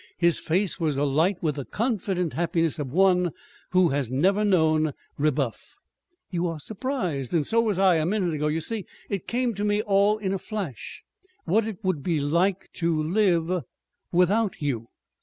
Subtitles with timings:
[0.17, 3.29] His face was alight with the confident happiness of one
[3.69, 5.77] who has never known rebuff.
[6.31, 8.47] "You are surprised and so was I, a minute ago.
[8.47, 11.03] You see, it came to me all in a flash
[11.45, 13.63] what it would be to live
[14.11, 14.87] without you."